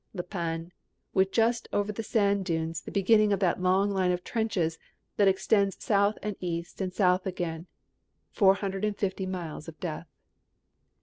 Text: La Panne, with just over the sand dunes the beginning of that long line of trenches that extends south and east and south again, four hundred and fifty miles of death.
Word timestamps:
La 0.15 0.23
Panne, 0.23 0.71
with 1.13 1.31
just 1.31 1.67
over 1.71 1.91
the 1.91 2.01
sand 2.01 2.43
dunes 2.43 2.81
the 2.81 2.89
beginning 2.91 3.31
of 3.31 3.39
that 3.39 3.61
long 3.61 3.91
line 3.91 4.11
of 4.11 4.23
trenches 4.23 4.79
that 5.17 5.27
extends 5.27 5.77
south 5.83 6.17
and 6.23 6.35
east 6.39 6.81
and 6.81 6.91
south 6.91 7.27
again, 7.27 7.67
four 8.31 8.55
hundred 8.55 8.83
and 8.83 8.97
fifty 8.97 9.27
miles 9.27 9.67
of 9.67 9.79
death. 9.79 10.07